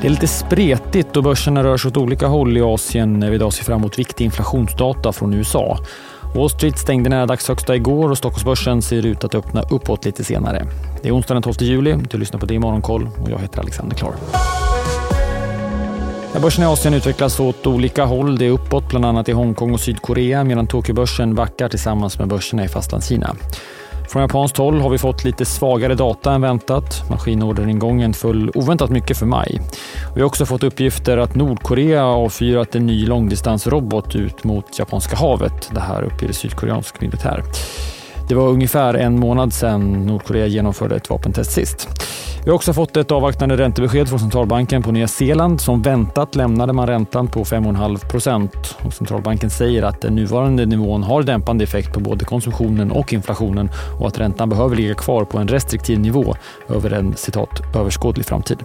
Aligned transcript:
Det 0.00 0.06
är 0.06 0.10
lite 0.10 0.28
spretigt 0.28 1.16
och 1.16 1.22
börserna 1.22 1.64
rör 1.64 1.76
sig 1.76 1.88
åt 1.88 1.96
olika 1.96 2.26
håll 2.26 2.56
i 2.56 2.60
Asien 2.60 3.20
när 3.20 3.30
vi 3.30 3.34
idag 3.34 3.52
ser 3.52 3.64
fram 3.64 3.80
emot 3.80 3.98
viktig 3.98 4.24
inflationsdata 4.24 5.12
från 5.12 5.34
USA. 5.34 5.78
Wall 6.34 6.50
Street 6.50 6.78
stängde 6.78 7.10
nära 7.10 7.26
dagshögsta 7.26 7.76
igår 7.76 8.10
och 8.10 8.18
Stockholmsbörsen 8.18 8.82
ser 8.82 9.06
ut 9.06 9.24
att 9.24 9.34
öppna 9.34 9.62
uppåt 9.62 10.04
lite 10.04 10.24
senare. 10.24 10.66
Det 11.02 11.08
är 11.08 11.14
onsdagen 11.14 11.42
den 11.42 11.54
12 11.54 11.68
juli. 11.68 11.96
Du 12.10 12.18
lyssnar 12.18 12.40
på 12.40 12.46
det 12.46 12.54
i 12.54 12.58
Morgonkoll 12.58 13.08
och 13.22 13.30
jag 13.30 13.38
heter 13.38 13.60
Alexander 13.60 13.96
Klar. 13.96 14.14
börsen 16.42 16.64
i 16.64 16.66
Asien 16.66 16.94
utvecklas 16.94 17.40
åt 17.40 17.66
olika 17.66 18.04
håll. 18.04 18.38
Det 18.38 18.46
är 18.46 18.50
uppåt 18.50 18.88
bland 18.88 19.04
annat 19.04 19.28
i 19.28 19.32
Hongkong 19.32 19.74
och 19.74 19.80
Sydkorea 19.80 20.44
medan 20.44 20.66
Tokyobörsen 20.66 21.34
backar 21.34 21.68
tillsammans 21.68 22.18
med 22.18 22.28
börserna 22.28 22.64
i 22.64 22.68
Fastlandskina. 22.68 23.36
Från 24.10 24.22
japanskt 24.22 24.56
håll 24.56 24.80
har 24.80 24.90
vi 24.90 24.98
fått 24.98 25.24
lite 25.24 25.44
svagare 25.44 25.94
data 25.94 26.32
än 26.32 26.40
väntat. 26.40 27.10
Maskinorderingången 27.10 28.12
föll 28.12 28.50
oväntat 28.54 28.90
mycket 28.90 29.18
för 29.18 29.26
maj. 29.26 29.60
Vi 30.14 30.20
har 30.20 30.26
också 30.26 30.46
fått 30.46 30.62
uppgifter 30.62 31.18
att 31.18 31.34
Nordkorea 31.34 32.04
avfyrat 32.04 32.74
en 32.74 32.86
ny 32.86 33.06
långdistansrobot 33.06 34.16
ut 34.16 34.44
mot 34.44 34.78
Japanska 34.78 35.16
havet. 35.16 35.70
Det 35.74 35.80
här 35.80 36.02
uppger 36.02 36.32
sydkoreansk 36.32 37.00
militär. 37.00 37.42
Det 38.28 38.34
var 38.34 38.48
ungefär 38.48 38.94
en 38.94 39.20
månad 39.20 39.52
sedan 39.52 40.06
Nordkorea 40.06 40.46
genomförde 40.46 40.96
ett 40.96 41.10
vapentest 41.10 41.52
sist. 41.52 41.88
Vi 42.44 42.50
har 42.50 42.54
också 42.54 42.72
fått 42.72 42.96
ett 42.96 43.12
avvaktande 43.12 43.56
räntebesked 43.56 44.08
från 44.08 44.18
centralbanken 44.18 44.82
på 44.82 44.92
Nya 44.92 45.08
Zeeland. 45.08 45.60
Som 45.60 45.82
väntat 45.82 46.34
lämnade 46.34 46.72
man 46.72 46.86
räntan 46.86 47.28
på 47.28 47.44
5,5 47.44 48.10
procent. 48.10 48.76
Centralbanken 48.92 49.50
säger 49.50 49.82
att 49.82 50.00
den 50.00 50.14
nuvarande 50.14 50.66
nivån 50.66 51.02
har 51.02 51.22
dämpande 51.22 51.64
effekt 51.64 51.92
på 51.92 52.00
både 52.00 52.24
konsumtionen 52.24 52.90
och 52.90 53.12
inflationen 53.12 53.70
och 54.00 54.06
att 54.06 54.18
räntan 54.18 54.48
behöver 54.48 54.76
ligga 54.76 54.94
kvar 54.94 55.24
på 55.24 55.38
en 55.38 55.48
restriktiv 55.48 56.00
nivå 56.00 56.34
över 56.68 56.90
en 56.90 57.16
citat 57.16 57.60
överskådlig 57.76 58.26
framtid. 58.26 58.58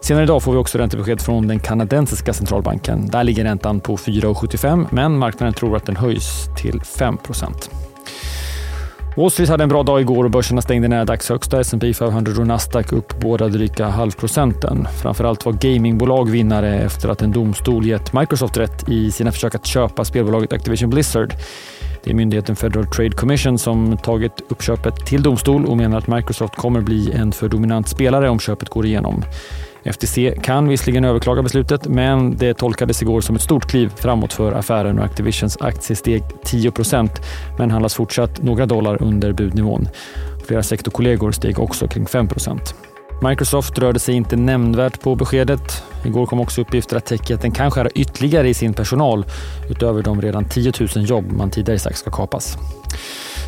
Senare 0.00 0.24
idag 0.24 0.42
får 0.42 0.52
vi 0.52 0.58
också 0.58 0.78
räntebesked 0.78 1.20
från 1.20 1.48
den 1.48 1.60
kanadensiska 1.60 2.32
centralbanken. 2.32 3.06
Där 3.06 3.24
ligger 3.24 3.44
räntan 3.44 3.80
på 3.80 3.96
4,75 3.96 4.86
men 4.90 5.18
marknaden 5.18 5.54
tror 5.54 5.76
att 5.76 5.86
den 5.86 5.96
höjs 5.96 6.44
till 6.56 6.80
5 6.80 7.16
procent. 7.16 7.70
Wall 9.16 9.30
Street 9.30 9.48
hade 9.48 9.62
en 9.62 9.68
bra 9.68 9.82
dag 9.82 10.00
igår 10.00 10.24
och 10.24 10.30
börserna 10.30 10.62
stängde 10.62 10.88
nära 10.88 11.04
dagshögsta. 11.04 11.60
S&P 11.60 11.94
500 11.94 12.32
och 12.38 12.46
Nasdaq 12.46 12.92
upp 12.92 13.20
båda 13.20 13.48
dryga 13.48 13.88
halvprocenten. 13.88 14.88
Framförallt 15.02 15.44
var 15.44 15.52
gamingbolag 15.52 16.30
vinnare 16.30 16.78
efter 16.78 17.08
att 17.08 17.22
en 17.22 17.32
domstol 17.32 17.86
gett 17.86 18.12
Microsoft 18.12 18.56
rätt 18.56 18.88
i 18.88 19.10
sina 19.10 19.32
försök 19.32 19.54
att 19.54 19.66
köpa 19.66 20.04
spelbolaget 20.04 20.52
Activision 20.52 20.90
Blizzard. 20.90 21.34
Det 22.04 22.10
är 22.10 22.14
myndigheten 22.14 22.56
Federal 22.56 22.86
Trade 22.86 23.10
Commission 23.10 23.58
som 23.58 23.96
tagit 23.96 24.32
uppköpet 24.48 25.06
till 25.06 25.22
domstol 25.22 25.66
och 25.66 25.76
menar 25.76 25.98
att 25.98 26.06
Microsoft 26.06 26.56
kommer 26.56 26.80
bli 26.80 27.12
en 27.12 27.32
för 27.32 27.48
dominant 27.48 27.88
spelare 27.88 28.30
om 28.30 28.38
köpet 28.38 28.68
går 28.68 28.86
igenom. 28.86 29.24
FTC 29.92 30.34
kan 30.42 30.68
visserligen 30.68 31.04
överklaga 31.04 31.42
beslutet, 31.42 31.88
men 31.88 32.36
det 32.36 32.54
tolkades 32.54 33.02
igår 33.02 33.20
som 33.20 33.36
ett 33.36 33.42
stort 33.42 33.66
kliv 33.66 33.92
framåt 33.96 34.32
för 34.32 34.52
affären 34.52 34.98
och 34.98 35.04
Activisions 35.04 35.56
aktie 35.60 35.96
steg 35.96 36.22
10% 36.44 37.10
men 37.58 37.70
handlas 37.70 37.94
fortsatt 37.94 38.42
några 38.42 38.66
dollar 38.66 39.02
under 39.02 39.32
budnivån. 39.32 39.88
Flera 40.46 40.62
sektorkollegor 40.62 41.32
steg 41.32 41.58
också 41.58 41.88
kring 41.88 42.04
5% 42.04 42.58
Microsoft 43.22 43.78
rörde 43.78 43.98
sig 43.98 44.14
inte 44.14 44.36
nämnvärt 44.36 45.00
på 45.00 45.14
beskedet. 45.14 45.82
Igår 46.04 46.26
kom 46.26 46.40
också 46.40 46.60
uppgifter 46.60 46.96
att 46.96 47.06
techjätten 47.06 47.50
kan 47.50 47.70
skära 47.70 47.90
ytterligare 47.90 48.48
i 48.48 48.54
sin 48.54 48.74
personal 48.74 49.24
utöver 49.70 50.02
de 50.02 50.22
redan 50.22 50.48
10 50.48 50.72
000 50.80 50.88
jobb 51.08 51.32
man 51.32 51.50
tidigare 51.50 51.78
sagt 51.78 51.98
ska 51.98 52.10
kapas. 52.10 52.58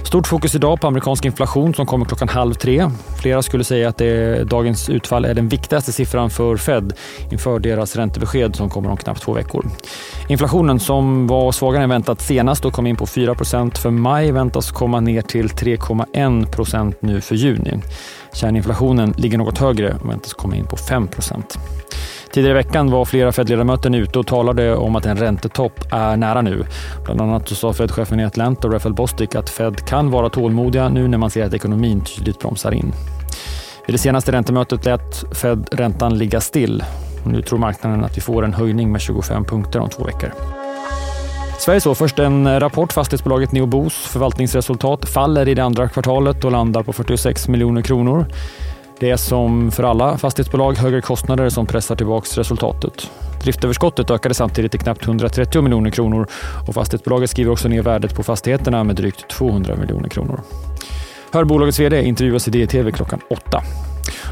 Stort 0.08 0.26
fokus 0.26 0.54
idag 0.54 0.80
på 0.80 0.86
amerikansk 0.86 1.24
inflation 1.24 1.74
som 1.74 1.86
kommer 1.86 2.04
klockan 2.04 2.28
halv 2.28 2.54
tre. 2.54 2.90
Flera 3.20 3.42
skulle 3.42 3.64
säga 3.64 3.88
att 3.88 3.98
det, 3.98 4.44
dagens 4.44 4.88
utfall 4.88 5.24
är 5.24 5.34
den 5.34 5.48
viktigaste 5.48 5.92
siffran 5.92 6.30
för 6.30 6.56
Fed 6.56 6.92
inför 7.30 7.58
deras 7.58 7.96
räntebesked 7.96 8.56
som 8.56 8.70
kommer 8.70 8.90
om 8.90 8.96
knappt 8.96 9.22
två 9.22 9.32
veckor. 9.32 9.66
Inflationen 10.28 10.80
som 10.80 11.26
var 11.26 11.52
svagare 11.52 11.82
än 11.82 11.90
väntat 11.90 12.20
senast 12.20 12.64
och 12.64 12.72
kom 12.72 12.86
in 12.86 12.96
på 12.96 13.06
4% 13.06 13.78
för 13.78 13.90
maj 13.90 14.32
väntas 14.32 14.70
komma 14.70 15.00
ner 15.00 15.22
till 15.22 15.48
3,1% 15.48 16.94
nu 17.00 17.20
för 17.20 17.34
juni. 17.34 17.78
Kärninflationen 18.32 19.14
ligger 19.16 19.38
något 19.38 19.58
högre 19.58 19.96
och 20.02 20.10
väntas 20.10 20.34
komma 20.34 20.56
in 20.56 20.66
på 20.66 20.76
5 20.76 21.08
Tidigare 22.32 22.60
i 22.60 22.62
veckan 22.62 22.90
var 22.90 23.04
flera 23.04 23.32
Fed-ledamöter 23.32 23.96
ute 23.96 24.18
och 24.18 24.26
talade 24.26 24.76
om 24.76 24.96
att 24.96 25.06
en 25.06 25.16
räntetopp 25.16 25.80
är 25.92 26.16
nära 26.16 26.42
nu. 26.42 26.64
Bland 27.04 27.20
annat 27.20 27.48
sa 27.48 27.72
Fed-chefen 27.72 28.20
i 28.20 28.24
Atlanta, 28.24 28.68
Raphael 28.68 28.94
Bostic, 28.94 29.34
att 29.34 29.50
Fed 29.50 29.86
kan 29.86 30.10
vara 30.10 30.28
tålmodiga 30.28 30.88
nu 30.88 31.08
när 31.08 31.18
man 31.18 31.30
ser 31.30 31.44
att 31.44 31.54
ekonomin 31.54 32.00
tydligt 32.00 32.38
bromsar 32.38 32.72
in. 32.72 32.92
Vid 33.86 33.94
det 33.94 33.98
senaste 33.98 34.32
räntemötet 34.32 34.84
lät 34.84 35.36
Fed 35.36 35.68
räntan 35.72 36.18
ligga 36.18 36.40
still. 36.40 36.84
Nu 37.26 37.42
tror 37.42 37.58
marknaden 37.58 38.04
att 38.04 38.16
vi 38.16 38.20
får 38.20 38.44
en 38.44 38.54
höjning 38.54 38.92
med 38.92 39.00
25 39.00 39.44
punkter 39.44 39.80
om 39.80 39.88
två 39.88 40.04
veckor. 40.04 40.32
Sverige 41.58 41.80
så 41.80 41.94
först 41.94 42.18
en 42.18 42.60
rapport. 42.60 42.92
Fastighetsbolaget 42.92 43.52
Neobos 43.52 43.94
förvaltningsresultat 43.94 45.08
faller 45.08 45.48
i 45.48 45.54
det 45.54 45.64
andra 45.64 45.88
kvartalet 45.88 46.44
och 46.44 46.52
landar 46.52 46.82
på 46.82 46.92
46 46.92 47.48
miljoner 47.48 47.82
kronor. 47.82 48.26
Det 49.00 49.10
är 49.10 49.16
som 49.16 49.70
för 49.70 49.82
alla 49.82 50.18
fastighetsbolag 50.18 50.72
högre 50.76 51.00
kostnader 51.00 51.48
som 51.48 51.66
pressar 51.66 51.96
tillbaka 51.96 52.40
resultatet. 52.40 53.10
Driftöverskottet 53.42 54.10
ökade 54.10 54.34
samtidigt 54.34 54.70
till 54.70 54.80
knappt 54.80 55.06
130 55.06 55.62
miljoner 55.62 55.90
kronor 55.90 56.26
och 56.68 56.74
fastighetsbolaget 56.74 57.30
skriver 57.30 57.52
också 57.52 57.68
ner 57.68 57.82
värdet 57.82 58.14
på 58.14 58.22
fastigheterna 58.22 58.84
med 58.84 58.96
drygt 58.96 59.28
200 59.30 59.76
miljoner 59.76 60.08
kronor. 60.08 60.40
Hör 61.32 61.44
bolagets 61.44 61.80
VD 61.80 62.02
intervjuas 62.02 62.48
i 62.48 62.50
DTV 62.50 62.90
klockan 62.92 63.20
åtta. 63.30 63.62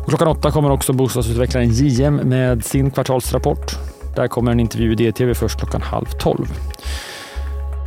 Och 0.03 0.09
klockan 0.09 0.29
åtta 0.29 0.51
kommer 0.51 0.71
också 0.71 0.93
bostadsutvecklaren 0.93 1.69
JM 1.69 2.17
med 2.17 2.65
sin 2.65 2.91
kvartalsrapport. 2.91 3.73
Där 4.17 4.29
kommer 4.29 4.53
en 4.53 4.61
intervju 4.61 4.93
i 4.93 4.95
DTV 4.95 5.35
först 5.35 5.59
klockan 5.59 5.83
halv 5.83 6.07
tolv. 6.07 6.47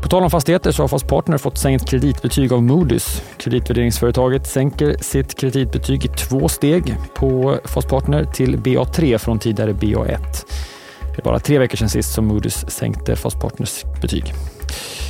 På 0.02 0.08
tal 0.08 0.24
om 0.24 0.30
fastigheter 0.30 0.72
så 0.72 0.84
har 0.84 0.88
Fast 0.88 1.08
Partner 1.08 1.38
fått 1.38 1.58
sänkt 1.58 1.90
kreditbetyg 1.90 2.54
av 2.54 2.60
Moody's. 2.60 3.22
Kreditvärderingsföretaget 3.38 4.48
sänker 4.48 4.96
sitt 5.02 5.40
kreditbetyg 5.40 6.06
i 6.06 6.08
två 6.08 6.48
steg 6.48 6.96
på 7.16 7.60
Fast 7.64 7.90
Partner 7.90 8.26
till 8.26 8.58
BA3 8.58 9.18
från 9.18 9.40
tidigare 9.40 9.74
BA1. 9.74 10.18
Det 11.16 11.22
är 11.22 11.24
bara 11.24 11.40
tre 11.40 11.60
veckor 11.60 11.78
sedan 11.78 11.90
sist 11.90 12.14
som 12.14 12.32
Moody's 12.32 12.70
sänkte 12.70 13.16
Fast 13.16 13.40
Partners 13.40 13.84
betyg. 14.02 14.34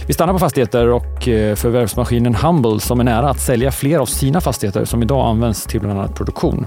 Vi 0.07 0.13
stannar 0.13 0.33
på 0.33 0.39
fastigheter 0.39 0.87
och 0.87 1.27
eh, 1.27 1.55
förvärvsmaskinen 1.55 2.35
Humble 2.35 2.79
som 2.79 2.99
är 2.99 3.03
nära 3.03 3.29
att 3.29 3.39
sälja 3.39 3.71
fler 3.71 3.99
av 3.99 4.05
sina 4.05 4.41
fastigheter 4.41 4.85
som 4.85 5.03
idag 5.03 5.27
används 5.27 5.63
till 5.63 5.79
bland 5.79 5.99
annat 5.99 6.15
produktion. 6.15 6.65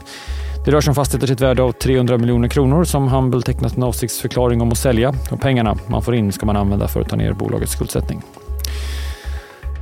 Det 0.65 0.71
rör 0.71 0.81
sig 0.81 0.91
om 0.91 0.95
fastigheter 0.95 1.27
till 1.27 1.35
ett 1.35 1.41
värde 1.41 1.63
av 1.63 1.73
300 1.73 2.19
miljoner 2.19 2.49
kronor 2.49 2.85
som 2.85 3.09
Humble 3.09 3.43
tecknat 3.43 3.77
en 3.77 3.83
avsiktsförklaring 3.83 4.61
om 4.61 4.69
att 4.69 4.79
sälja 4.79 5.15
och 5.31 5.41
pengarna 5.41 5.77
man 5.87 6.03
får 6.03 6.15
in 6.15 6.33
ska 6.33 6.47
man 6.47 6.57
använda 6.57 6.89
för 6.89 7.01
att 7.01 7.09
ta 7.09 7.17
ner 7.17 7.33
bolagets 7.33 7.73
skuldsättning. 7.73 8.23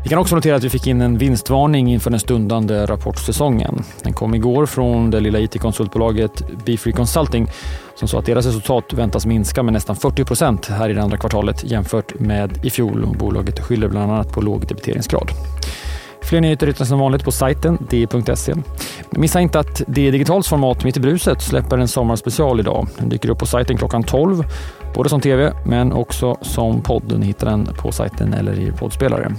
Vi 0.02 0.08
kan 0.08 0.18
också 0.18 0.34
notera 0.34 0.56
att 0.56 0.64
vi 0.64 0.70
fick 0.70 0.86
in 0.86 1.00
en 1.00 1.18
vinstvarning 1.18 1.92
inför 1.92 2.10
den 2.10 2.20
stundande 2.20 2.86
rapportsäsongen. 2.86 3.82
Den 4.02 4.12
kom 4.12 4.34
igår 4.34 4.66
från 4.66 5.10
det 5.10 5.20
lilla 5.20 5.38
it-konsultbolaget 5.38 6.42
Beefree 6.64 6.92
Consulting 6.92 7.46
som 7.94 8.08
sa 8.08 8.18
att 8.18 8.26
deras 8.26 8.46
resultat 8.46 8.92
väntas 8.92 9.26
minska 9.26 9.62
med 9.62 9.72
nästan 9.72 9.96
40 9.96 10.24
procent 10.24 10.66
här 10.66 10.88
i 10.88 10.92
det 10.92 11.02
andra 11.02 11.16
kvartalet 11.16 11.64
jämfört 11.64 12.20
med 12.20 12.64
i 12.64 12.70
fjol. 12.70 13.16
Bolaget 13.18 13.60
skyller 13.60 13.88
bland 13.88 14.12
annat 14.12 14.32
på 14.32 14.40
låg 14.40 14.66
debiteringsgrad. 14.66 15.30
Fler 16.30 16.40
nyheter 16.40 16.66
hittar 16.66 16.84
som 16.84 16.98
vanligt 16.98 17.24
på 17.24 17.32
sajten 17.32 17.78
di.se. 17.90 18.54
Missa 19.10 19.40
inte 19.40 19.58
att 19.58 19.82
det 19.86 20.10
Digitals 20.10 20.48
format 20.48 20.84
Mitt 20.84 20.96
i 20.96 21.00
bruset 21.00 21.42
släpper 21.42 21.78
en 21.78 21.88
sommarspecial 21.88 22.60
idag. 22.60 22.88
Den 22.98 23.08
dyker 23.08 23.30
upp 23.30 23.38
på 23.38 23.46
sajten 23.46 23.76
klockan 23.76 24.02
12, 24.02 24.44
både 24.94 25.08
som 25.08 25.20
tv 25.20 25.52
men 25.66 25.92
också 25.92 26.36
som 26.42 26.82
podd. 26.82 27.18
Ni 27.18 27.26
hittar 27.26 27.46
den 27.46 27.68
på 27.78 27.92
sajten 27.92 28.34
eller 28.34 28.58
i 28.58 28.72
poddspelare. 28.72 29.32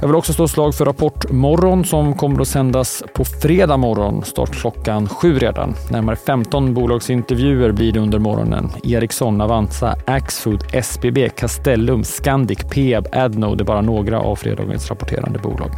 Jag 0.00 0.08
vill 0.08 0.16
också 0.16 0.32
slå 0.32 0.48
slag 0.48 0.74
för 0.74 0.84
Rapportmorgon 0.84 1.84
som 1.84 2.14
kommer 2.14 2.40
att 2.40 2.48
sändas 2.48 3.02
på 3.14 3.24
fredag 3.24 3.76
morgon, 3.76 4.24
start 4.24 4.50
klockan 4.52 5.08
sju 5.08 5.38
redan. 5.38 5.74
Närmare 5.90 6.16
15 6.16 6.74
bolagsintervjuer 6.74 7.72
blir 7.72 7.92
det 7.92 8.00
under 8.00 8.18
morgonen. 8.18 8.70
Ericsson, 8.84 9.40
Avanza, 9.40 9.96
Axfood, 10.06 10.64
SBB, 10.72 11.28
Castellum, 11.28 12.04
Scandic, 12.04 12.58
Peab, 12.58 13.06
Adnode 13.12 13.62
är 13.62 13.64
bara 13.64 13.80
några 13.80 14.20
av 14.20 14.36
fredagens 14.36 14.90
rapporterande 14.90 15.38
bolag. 15.38 15.70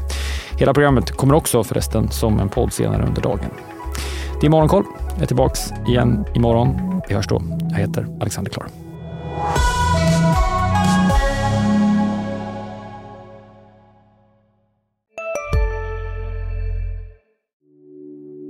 Hela 0.58 0.74
programmet 0.74 1.10
kommer 1.10 1.34
också 1.34 1.64
förresten 1.64 2.10
som 2.10 2.40
en 2.40 2.48
podd 2.48 2.72
senare 2.72 3.06
under 3.06 3.22
dagen. 3.22 3.50
Det 4.40 4.46
är 4.46 4.50
Morgonkoll. 4.50 4.84
Jag 5.14 5.22
är 5.22 5.26
tillbaks 5.26 5.60
igen 5.88 6.24
imorgon. 6.34 7.00
Vi 7.08 7.14
hörs 7.14 7.28
då. 7.28 7.42
Jag 7.70 7.78
heter 7.78 8.06
Alexander 8.20 8.50
Klar. 8.50 8.66